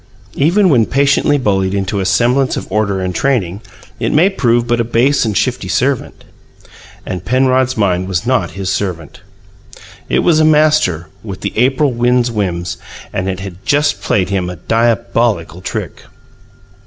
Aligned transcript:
Even 0.33 0.69
when 0.69 0.87
patiently 0.87 1.37
bullied 1.37 1.75
into 1.75 1.99
a 1.99 2.05
semblance 2.07 2.57
of 2.57 2.65
order 2.71 3.01
and 3.01 3.13
training, 3.13 3.61
it 3.99 4.11
may 4.11 4.31
prove 4.31 4.65
but 4.65 4.79
a 4.81 4.83
base 4.83 5.25
and 5.25 5.37
shifty 5.37 5.67
servant. 5.67 6.23
And 7.05 7.23
Penrod's 7.23 7.77
mind 7.77 8.07
was 8.07 8.25
not 8.25 8.49
his 8.57 8.71
servant; 8.71 9.21
it 10.09 10.23
was 10.23 10.39
a 10.39 10.43
master, 10.43 11.09
with 11.21 11.41
the 11.41 11.53
April 11.55 11.93
wind's 11.93 12.31
whims; 12.31 12.77
and 13.13 13.29
it 13.29 13.41
had 13.41 13.63
just 13.63 14.01
played 14.01 14.29
him 14.29 14.49
a 14.49 14.55
diabolical 14.55 15.61
trick. 15.61 16.01